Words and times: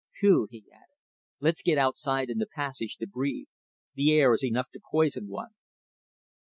Phew!" 0.19 0.47
he 0.49 0.65
added. 0.73 0.95
"Let's 1.39 1.61
get 1.61 1.77
outside 1.77 2.31
in 2.31 2.39
the 2.39 2.47
passage 2.47 2.95
to 2.97 3.05
breathe. 3.07 3.45
This 3.95 4.09
air 4.09 4.33
is 4.33 4.43
enough 4.43 4.71
to 4.71 4.81
poison 4.89 5.27
one." 5.27 5.51